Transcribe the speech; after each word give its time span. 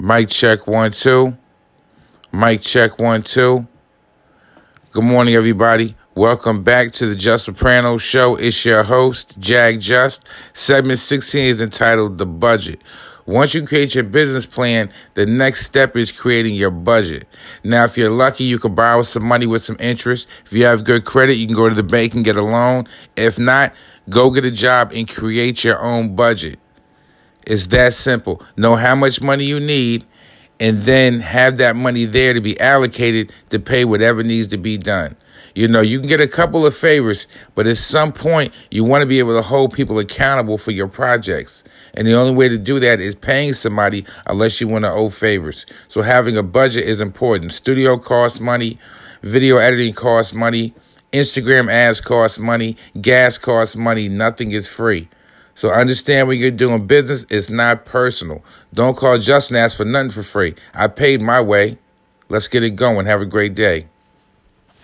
Mic 0.00 0.30
check 0.30 0.66
one, 0.66 0.92
two. 0.92 1.36
Mic 2.32 2.62
check 2.62 2.98
one, 2.98 3.22
two. 3.22 3.66
Good 4.92 5.04
morning, 5.04 5.34
everybody. 5.34 5.94
Welcome 6.14 6.62
back 6.62 6.92
to 6.92 7.06
the 7.06 7.14
Just 7.14 7.44
Soprano 7.44 7.98
Show. 7.98 8.34
It's 8.36 8.64
your 8.64 8.82
host, 8.82 9.38
Jag 9.38 9.78
Just. 9.78 10.26
Segment 10.54 11.00
16 11.00 11.44
is 11.44 11.60
entitled 11.60 12.16
The 12.16 12.24
Budget. 12.24 12.80
Once 13.26 13.52
you 13.52 13.66
create 13.66 13.94
your 13.94 14.04
business 14.04 14.46
plan, 14.46 14.90
the 15.12 15.26
next 15.26 15.66
step 15.66 15.94
is 15.94 16.10
creating 16.10 16.54
your 16.54 16.70
budget. 16.70 17.28
Now, 17.62 17.84
if 17.84 17.98
you're 17.98 18.08
lucky, 18.08 18.44
you 18.44 18.58
can 18.58 18.74
borrow 18.74 19.02
some 19.02 19.24
money 19.24 19.46
with 19.46 19.62
some 19.62 19.76
interest. 19.78 20.26
If 20.46 20.54
you 20.54 20.64
have 20.64 20.82
good 20.82 21.04
credit, 21.04 21.34
you 21.34 21.46
can 21.46 21.54
go 21.54 21.68
to 21.68 21.74
the 21.74 21.82
bank 21.82 22.14
and 22.14 22.24
get 22.24 22.38
a 22.38 22.42
loan. 22.42 22.88
If 23.16 23.38
not, 23.38 23.74
go 24.08 24.30
get 24.30 24.46
a 24.46 24.50
job 24.50 24.92
and 24.94 25.06
create 25.06 25.62
your 25.62 25.78
own 25.78 26.16
budget. 26.16 26.58
It's 27.46 27.68
that 27.68 27.94
simple. 27.94 28.42
Know 28.56 28.76
how 28.76 28.94
much 28.94 29.20
money 29.20 29.44
you 29.44 29.60
need 29.60 30.04
and 30.60 30.84
then 30.84 31.20
have 31.20 31.56
that 31.56 31.74
money 31.74 32.04
there 32.04 32.34
to 32.34 32.40
be 32.40 32.60
allocated 32.60 33.32
to 33.48 33.58
pay 33.58 33.84
whatever 33.84 34.22
needs 34.22 34.48
to 34.48 34.58
be 34.58 34.76
done. 34.76 35.16
You 35.54 35.66
know, 35.66 35.80
you 35.80 35.98
can 35.98 36.08
get 36.08 36.20
a 36.20 36.28
couple 36.28 36.64
of 36.64 36.76
favors, 36.76 37.26
but 37.54 37.66
at 37.66 37.76
some 37.76 38.12
point, 38.12 38.52
you 38.70 38.84
want 38.84 39.02
to 39.02 39.06
be 39.06 39.18
able 39.18 39.34
to 39.34 39.42
hold 39.42 39.72
people 39.72 39.98
accountable 39.98 40.58
for 40.58 40.70
your 40.70 40.86
projects. 40.86 41.64
And 41.94 42.06
the 42.06 42.14
only 42.14 42.34
way 42.34 42.48
to 42.48 42.58
do 42.58 42.78
that 42.78 43.00
is 43.00 43.14
paying 43.14 43.54
somebody 43.54 44.04
unless 44.26 44.60
you 44.60 44.68
want 44.68 44.84
to 44.84 44.92
owe 44.92 45.10
favors. 45.10 45.66
So 45.88 46.02
having 46.02 46.36
a 46.36 46.42
budget 46.42 46.84
is 46.84 47.00
important. 47.00 47.52
Studio 47.52 47.98
costs 47.98 48.38
money, 48.38 48.78
video 49.22 49.56
editing 49.56 49.94
costs 49.94 50.34
money, 50.34 50.72
Instagram 51.12 51.70
ads 51.70 52.00
cost 52.00 52.38
money, 52.38 52.76
gas 53.00 53.36
costs 53.36 53.74
money, 53.74 54.08
nothing 54.08 54.52
is 54.52 54.68
free. 54.68 55.08
So 55.60 55.70
understand 55.70 56.26
when 56.26 56.38
you're 56.38 56.50
doing 56.50 56.86
business, 56.86 57.26
it's 57.28 57.50
not 57.50 57.84
personal. 57.84 58.42
Don't 58.72 58.96
call 58.96 59.18
Justin 59.18 59.56
ask 59.56 59.76
for 59.76 59.84
nothing 59.84 60.08
for 60.08 60.22
free. 60.22 60.54
I 60.72 60.88
paid 60.88 61.20
my 61.20 61.42
way. 61.42 61.76
Let's 62.30 62.48
get 62.48 62.62
it 62.62 62.76
going. 62.76 63.04
Have 63.04 63.20
a 63.20 63.26
great 63.26 63.54
day. 63.54 63.88